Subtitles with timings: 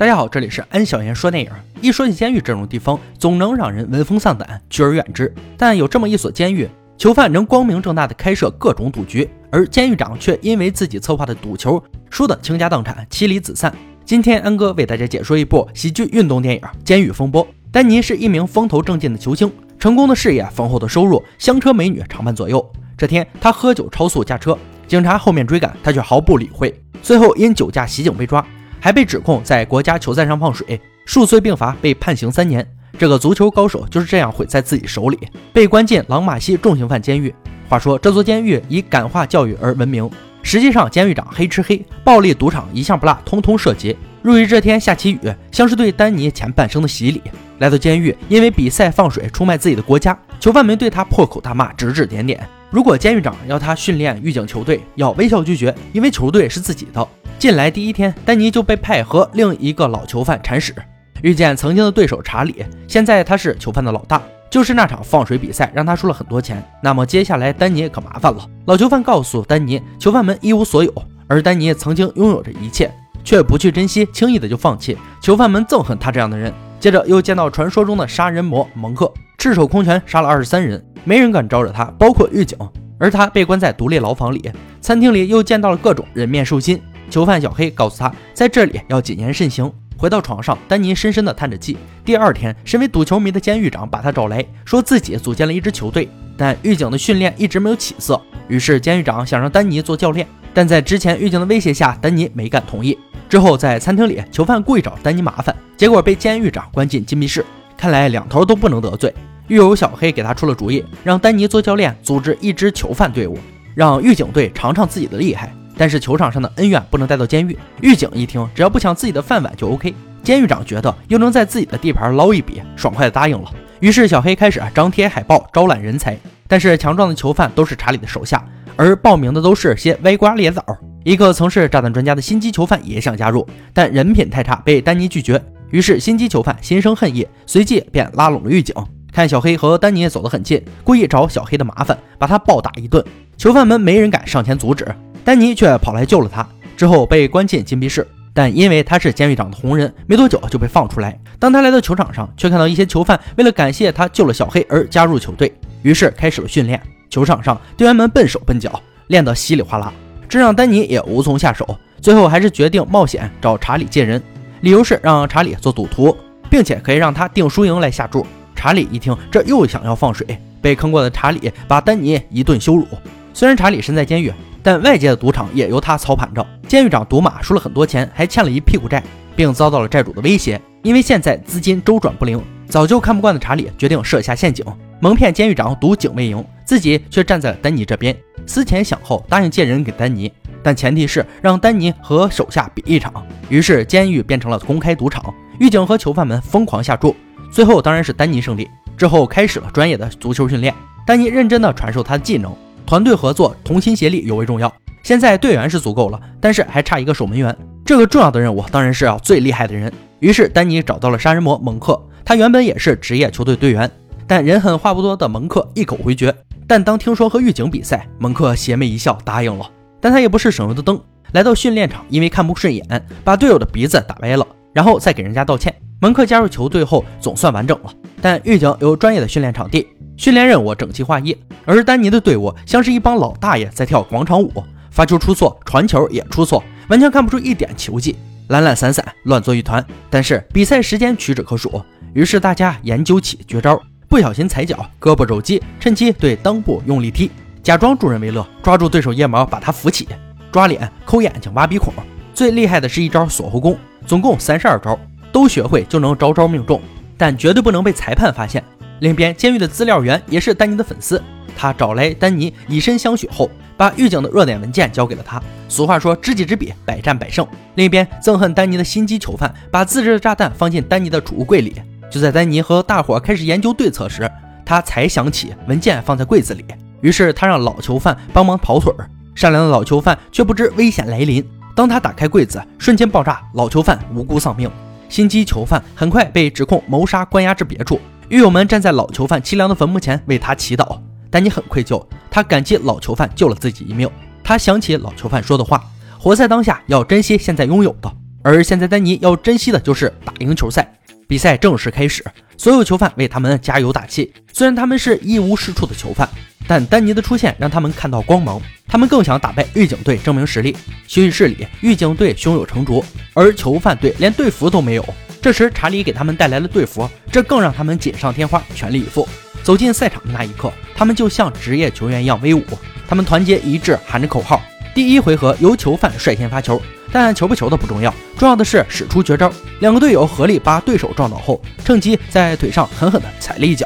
[0.00, 1.50] 大家好，这里是安小言说电影。
[1.82, 5.30] 一说起监狱这种地方，总能让人闻风丧胆，拒而远之。
[5.58, 13.70] 但有这么一所监狱，囚犯能光明正大的开设各种赌局，而监狱长却因为自己策划的赌球输得倾家荡产、妻离子散。
[14.02, 17.44] 今天安哥为大家解说一部喜剧运动电影《监狱风波》。
[17.70, 22.72] 丹尼是一名风头正劲的球星，成功的事业、丰厚的收入、香车美女常伴左右。
[22.96, 24.56] 这天，他喝酒超速驾车，
[24.88, 26.74] 警察后面追赶，他却毫不理会。
[27.02, 28.42] 最后因酒驾袭警被抓。
[28.80, 32.66] 还被指控在国家球赛上放水，数罪并罚，被判刑三年。
[32.98, 35.18] 这个足球高手就是这样毁在自己手里，
[35.52, 37.34] 被关进朗马西重刑犯监狱。
[37.68, 40.10] 话说这座监狱以感化教育而闻名，
[40.42, 43.96] 实际上监狱长黑吃黑，暴力赌场一项不落，通通涉及。
[44.22, 45.18] 入狱这天下起雨，
[45.50, 47.22] 像是对丹尼前半生的洗礼。
[47.58, 52.46] 来到监狱，因为比赛放水出卖自己的国家，囚犯们对他破口大骂，指指点点。
[52.70, 57.08] 如果监狱长要他训练狱警球队，要微笑拒绝，因为球队是自己的。
[57.40, 60.74] 进来第一天，丹尼就被派和另一个老囚犯铲屎，
[61.22, 64.20] 遇见曾经的对手查理，现在他是囚犯的老大。
[64.50, 68.46] 就是那场放水比赛让他输了很多钱，那么接下来丹尼可麻烦了。
[68.66, 70.92] 老囚犯告诉丹尼，囚犯们一无所有，
[71.28, 72.92] 而丹尼曾经拥有着一切，
[73.24, 74.98] 却不去珍惜，轻易的就放弃。
[75.22, 76.52] 囚犯们憎恨他这样的人。
[76.78, 82.58] 接着又见到传说中的杀人魔蒙克，赤手空拳杀了二十三人，没人敢招惹他，包括狱警。
[82.98, 84.52] 而他被关在独立牢房里。
[84.82, 86.78] 餐厅里又见到了各种人面兽心。
[87.10, 89.70] 囚犯小黑告诉他，在这里要谨言慎行。
[89.98, 91.76] 回到床上，丹尼深深地叹着气。
[92.06, 96.08] 第二天，身为赌球迷的监狱长把他找来说，自己组建了一支球队，
[96.38, 98.18] 但狱警的训练一直没有起色。
[98.48, 102.96] 于是监狱长想让丹尼做教练，但在之前狱警的威胁下，丹尼没敢同意。
[103.28, 107.44] 之后在餐厅里，囚犯故意找丹尼麻烦，结果被监狱长关进禁闭室。
[107.76, 109.14] 看来两头都不能得罪。
[109.48, 113.36] 狱友小黑给他出了主意，让丹尼做教练，组织一支囚犯队伍，
[113.74, 115.54] 让狱警队尝尝自己的厉害。
[115.80, 117.58] 但是球场上的恩怨不能带到监狱。
[117.80, 119.94] 狱警一听，只要不抢自己的饭碗就 OK。
[120.22, 123.50] 监狱长觉得又能在自己的地盘捞一笔，爽快的答应了。
[123.80, 126.18] 于是小黑开始张贴海报招揽人才。
[126.46, 128.44] 但是强壮的囚犯都是查理的手下，
[128.76, 130.62] 而报名的都是些歪瓜裂枣。
[131.02, 135.42] 一个曾是炸弹专家的心机囚犯也想加入，但人品太差，被丹尼拒绝。
[135.70, 138.74] 于是心机囚犯心生恨意，随即便拉拢了狱警。
[139.10, 143.02] 看小黑和丹尼走得很近，故意找小黑的麻烦，把他暴打一顿。
[143.38, 144.86] 囚犯们没人敢上前阻止。
[145.24, 148.06] 丹尼却跑来救了他，之后被关进禁闭室。
[148.32, 151.18] 但因为他是监狱长的红人，没多久就被放出来。
[151.38, 156.80] 当他来到球场上，却看到一些囚犯为了感谢他救了小黑而加入球队，于是开始了训练。
[157.10, 159.92] 球场上队员们笨手笨脚，练得稀里哗啦，
[160.28, 161.76] 这让丹尼也无从下手。
[162.00, 164.22] 最后还是决定冒险找查理借人，
[164.60, 166.16] 理由是让查理做赌徒，
[166.48, 168.24] 并且可以让他定输赢来下注。
[168.54, 172.86] 查理一听，这又想要放水，被坑过的查理把丹尼一顿羞辱。
[173.32, 174.32] 虽然查理身在监狱。
[174.62, 176.46] 但外界的赌场也由他操盘着。
[176.68, 179.02] 监狱长赌马输了很多钱，还欠了一屁股债，
[179.34, 180.60] 并遭到了债主的威胁。
[180.82, 184.62] 因为现在资金周转不灵，早就看不惯的查理决定设下陷阱，
[185.00, 188.14] 蒙骗监狱长赌警卫赢，自己却站在了丹尼这边，
[188.46, 190.30] 思前想后答应借人给丹尼，
[190.62, 193.12] 但前提是让丹尼和手下比一场。
[193.48, 197.16] 于是监狱变成了公开赌场，狱警和囚犯们疯狂下注，
[197.50, 198.68] 最后当然是丹尼胜利。
[198.96, 200.74] 之后开始了专业的足球训练，
[201.06, 202.54] 丹尼认真的传授他的技能。
[202.90, 204.74] 团队合作、同心协力尤为重要。
[205.04, 207.56] 现在队员是足够了，但是还差一个守门员。
[207.84, 209.92] 这个重要的任务当然是要最厉害的人。
[210.18, 213.88] 于是丹尼找到了杀人魔蒙克，他原本也是职业球队队员，
[214.26, 216.34] 但人狠话不多的蒙克一口回绝。
[216.66, 219.70] 但当听说和狱警比赛，蒙克邪魅一笑答应了。
[220.00, 221.00] 但他也不是省油的灯，
[221.30, 225.72] 来到训练场，因为看不顺眼，把队友的鼻子打歪了，然后再给人家道歉。
[226.00, 229.86] 蒙克加入球队后总算完整了，但狱警有专业的训练场地。
[230.20, 234.52] 训练任务整齐划一，而丹尼的队伍像是一帮老大爷在跳广场舞，
[234.90, 238.14] 发球出错，传球也出错，完全看不出一点球技，
[238.48, 239.82] 懒懒散散，乱作一团。
[240.10, 241.82] 但是比赛时间屈指可数，
[242.12, 243.80] 于是大家研究起绝招，
[244.10, 247.30] 不小心踩脚，胳膊肘击，趁机对裆部用力踢，
[247.62, 250.06] 假装助人为乐，抓住对手腋毛把他扶起，
[250.52, 251.94] 抓脸、抠眼睛、挖鼻孔。
[252.34, 253.74] 最厉害的是一招锁喉功，
[254.06, 254.98] 总共三十二招，
[255.32, 256.78] 都学会就能招招命中，
[257.16, 258.62] 但绝对不能被裁判发现。
[259.00, 261.22] 另一边，监狱的资料员也是丹尼的粉丝，
[261.56, 265.42] 他找来丹尼以身相许后，把狱警的热点文件交给了他。
[265.68, 267.46] 俗话说，知己知彼，百战百胜。
[267.76, 271.74] 另一边，憎恨丹尼的心机囚犯把自制的炸弹放进丹尼的储物柜里。
[272.10, 274.30] 就在丹尼和大伙开始研究对策时，
[274.66, 276.64] 他才想起文件放在柜子里，
[277.00, 279.08] 于是他让老囚犯帮忙跑腿儿。
[279.34, 281.42] 善良的老囚犯却不知危险来临，
[281.74, 284.70] 当他打开柜子，瞬间爆炸，老囚犯无辜丧命。
[285.08, 287.98] 心机囚犯很快被指控谋杀，关押至别处。
[288.30, 291.00] 狱友们站在老囚犯凄凉的坟墓前为他祈祷。
[291.32, 292.00] 丹尼很愧疚，
[292.30, 294.08] 他感激老囚犯救了自己一命。
[294.44, 295.84] 他想起老囚犯说的话
[296.16, 298.08] ：“活在当下，要珍惜现在拥有的。”
[298.44, 300.88] 而现在丹尼要珍惜的就是打赢球赛。
[301.26, 302.24] 比赛正式开始，
[302.56, 304.32] 所有囚犯为他们加油打气。
[304.52, 306.28] 虽然他们是一无是处的囚犯，
[306.68, 308.62] 但丹尼的出现让他们看到光芒。
[308.86, 310.76] 他们更想打败狱警队，证明实力。
[311.08, 313.04] 休息室里，狱警队胸有成竹，
[313.34, 315.04] 而囚犯队连队服都没有。
[315.42, 319.26] 这时，查理给他们带来了队服，这更让他们锦上添花，全力以赴。
[319.62, 322.62] 走进赛场的那一刻，他们就像职业球员一样威武。
[323.08, 324.60] 他们团结一致，喊着口号。
[324.94, 326.80] 第一回合由囚犯率先发球。
[327.12, 329.52] 但球不球的不重要，重要的是使出绝招。
[329.80, 333.84] 两个队友合力把对手撞倒后，趁机在腿上狠狠地踩了一脚。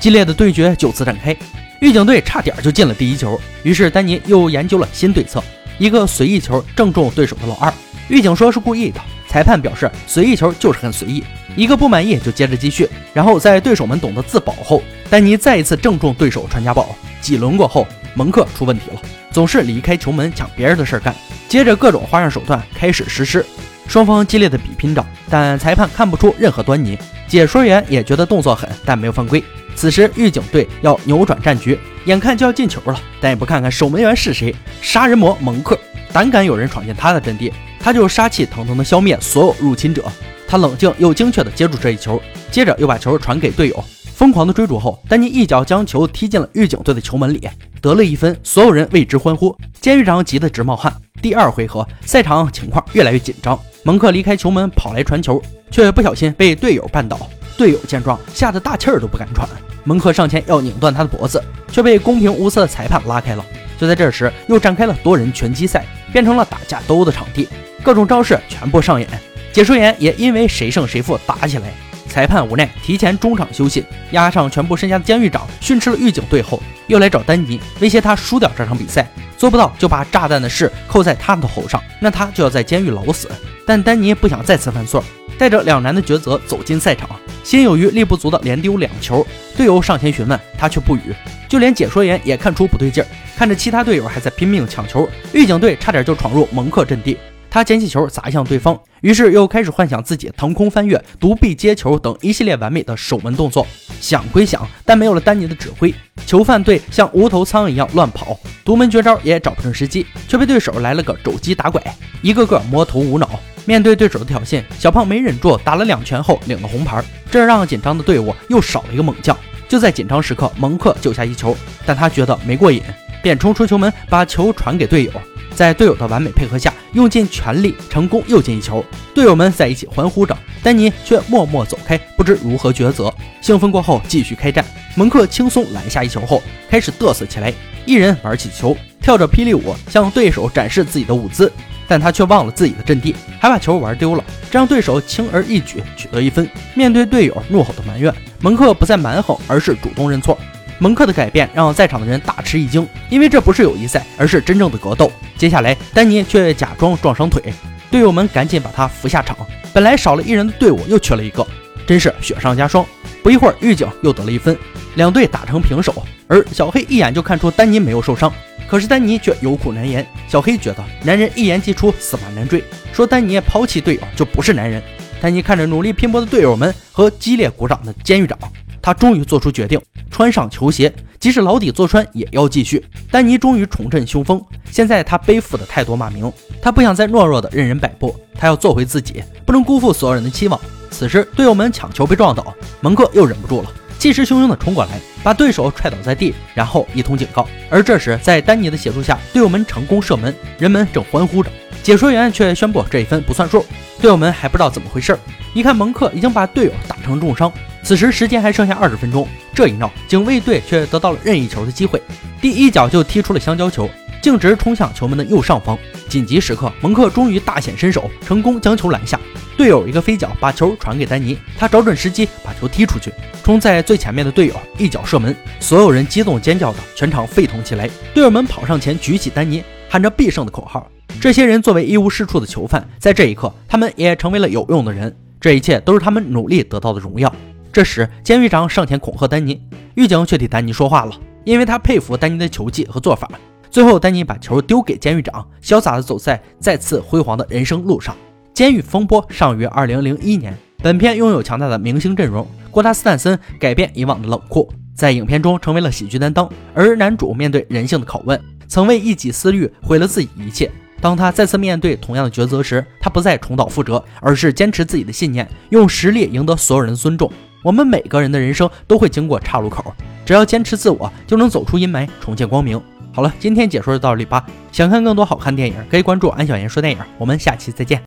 [0.00, 1.36] 激烈的对决就此展开。
[1.80, 5.40] 狱警队差点就进了第一球，于是丹尼又研究了新对策，
[5.78, 7.72] 一个随意球正中对手的老二。
[8.08, 9.00] 狱警说是故意的，
[9.34, 11.24] 裁判表示随意球就是很随意。
[11.56, 16.94] 一个不满意就接着继续，然后在对手们懂得自保后，丹尼再一次正中对手传家宝。
[17.20, 17.84] 几轮过后，
[18.14, 19.02] 蒙克出问题了，
[19.32, 21.12] 总是离开球门抢别人的事干。
[21.48, 23.44] 接着各种花样手段开始实施，
[23.88, 26.96] 双方激烈的比拼着，但裁判看不出任何端倪。
[27.26, 29.42] 解说员也觉得动作狠，但没有犯规。
[29.74, 35.76] 此时狱警队要扭转战局，眼看就要进球了，但也不看看守门员是谁——杀人魔蒙克。
[36.12, 37.52] 胆敢有人闯进他的阵地，
[37.84, 40.02] 他就杀气腾腾地消灭所有入侵者。
[40.48, 42.18] 他冷静又精确地接住这一球，
[42.50, 43.84] 接着又把球传给队友。
[44.14, 47.46] 疯狂的追逐后，丹尼一脚将球踢进了狱警队的球门里，
[47.82, 49.54] 得了一分，所有人为之欢呼。
[49.82, 50.90] 监狱长急得直冒汗。
[51.20, 53.58] 第二回合，赛场情况越来越紧张。
[53.82, 57.28] 蒙克离开球门跑来传球，却不小心被队友绊倒。
[57.58, 59.46] 队友见状，吓得大气儿都不敢喘。
[59.84, 63.44] 蒙克上前要拧断他的脖子，却被公平无私的裁判拉开了。
[63.76, 67.48] 就在这时，又展开了多人拳击赛，变成了打架斗殴的场地，
[67.84, 69.08] 各种招式全部上演。
[69.52, 71.64] 解说员也因为谁胜谁负打起来。
[72.08, 83.28] 裁判无奈，提前中场休息，押上全部身家的监狱长训斥了狱警队后，又来找丹尼，威胁他输掉这场比赛，做不到就把炸弹的事扣在他的头上，那他就要在监狱老死。
[83.66, 85.02] 但丹尼不想再次犯错，
[85.36, 87.08] 带着两难的抉择走进赛场，
[87.42, 89.26] 心有余力不足的连丢两球。
[89.56, 91.14] 队友上前询问，他却不语。
[91.48, 97.18] 就连解说员也看出不对劲儿，看着其他队友还在拼命抢球，狱警队差点就闯入蒙克阵地。
[97.54, 103.64] 他捡起球砸向对方，于是又开始幻想自己腾空翻越、独臂接球等一系列完美的守门动作。
[104.00, 105.94] 想归想，但没有了丹尼的指挥，
[106.26, 111.80] 囚犯队像无头苍蝇一样乱跑，独门绝招也找不准时机，却被对手来了个肘击打拐，
[112.22, 113.30] 一个个摸头无脑。
[113.66, 119.38] 面对对手的挑衅，小胖没忍住，打了两拳后领了红牌，这让紧张的队伍又少了一个猛将。
[119.68, 121.56] 就在紧张时刻，蒙克救下一球，
[121.86, 122.82] 但他觉得没过瘾，
[123.22, 125.12] 便冲出球门，把球传给队友。
[125.54, 128.84] 在队友的完美配合下，用尽全力，成功又进一球。
[129.14, 133.12] 队友们在一起欢呼着，丹尼却默默走开，不知如何抉择。
[133.40, 134.64] 兴奋过后，继续开战。
[134.96, 137.52] 蒙克轻松拦下一球后，开始嘚瑟起来，
[137.84, 141.52] 一人玩起球，跳着霹雳舞向对手展示自己的舞姿。
[141.86, 146.48] 但他却忘了自己的阵地，还把球玩丢了，这让对手轻而易举取得一分。
[146.74, 148.10] 面对队友怒吼的埋怨，
[148.40, 150.38] 蒙克不再蛮横，而是主动认错。
[150.78, 155.10] 蒙克的改变让在场的人大吃一惊，因为这不是友谊赛，而是真正的格斗。
[155.36, 157.42] 接下来，丹尼却假装撞伤腿，
[157.90, 159.36] 队友们赶紧把他扶下场。
[159.72, 161.46] 本来少了一人的队伍又缺了一个，
[161.86, 162.84] 真是雪上加霜。
[163.22, 164.56] 不一会儿，狱警又得了一分，
[164.96, 166.04] 两队打成平手。
[166.26, 168.32] 而小黑一眼就看出丹尼没有受伤，
[168.68, 170.06] 可是丹尼却有苦难言。
[170.28, 172.62] 小黑觉得男人一言既出，驷马难追，
[172.92, 174.82] 说丹尼抛弃队友就不是男人。
[175.20, 178.38] 丹尼看着努力拼搏的队友们和激烈鼓掌的监狱长。
[178.84, 182.84] 他终于做出决定，穿上球鞋，即使牢底坐穿也要继续。
[183.10, 184.38] 丹尼终于重振雄风。
[184.70, 190.60] 现在他背负的太多骂名，他不想再懦弱的任人摆布，他要做回自己，不能辜负所有人的期望。
[190.90, 197.48] 此时队友们抢球被撞倒，蒙克又忍不住了，气势汹汹的冲过来，把对手踹倒在地，然后一通警告。
[197.70, 201.50] 而这时，在丹尼的协助下，队友们成功射门，人们正欢呼着。
[201.82, 203.64] 解说员却宣布这一分不算数。
[203.98, 205.18] 队友们还不知道怎么回事，
[205.54, 207.50] 一看蒙克已经把队友打成重伤。
[207.82, 212.02] 此时时间还剩下二十分钟，这一闹，警卫队却得到了任意球的机会，
[212.40, 213.88] 第一脚就踢出了香蕉球，
[214.20, 215.78] 径直冲向球门的右上方。
[216.08, 219.18] 紧急时刻，蒙克终于大显身手，成功将球拦下。
[219.56, 223.12] 队友一个飞脚把球传给丹尼，他找准时机把球踢出去，
[223.44, 227.88] 冲在最前面的队友一脚射门，所有人激动尖叫着，全场沸腾起来。
[228.12, 230.90] 队友们跑上前举起丹尼，喊着必胜的口号。
[231.20, 235.14] 这些人作为一无是处的囚犯，在这一刻，他们也成为了有用的人。
[235.44, 237.30] 这一切都是他们努力得到的荣耀。
[237.70, 239.60] 这时，监狱长上前恐吓丹尼，
[239.94, 241.12] 狱警却替丹尼说话了，
[241.44, 243.30] 因为他佩服丹尼的球技和做法。
[243.70, 248.16] 最后，丹尼把球丢给监狱长，潇洒地走在再次辉煌的人生路上。
[248.54, 260.70] 监狱风波上于二零零一年，本片拥有强大的明星阵容，郭达斯坦森改变以往的冷酷，在影片中成为了喜剧担当，而男主面对人性的拷问，曾为一己私欲毁了自己一切。
[261.04, 267.30] 当他再次面对同样的抉择时，他不再重蹈覆辙，而是坚持自己的信念，用实力赢得所有人的尊重。
[267.62, 269.94] 我们每个人的人生都会经过岔路口，
[270.24, 272.80] 只要坚持自我，就能走出阴霾，重见光明。
[273.12, 274.46] 好了，今天解说就到这里吧。
[274.72, 276.98] 想看更多好看电影，可以关注安小言说电影。
[277.18, 278.02] 我们下期再见。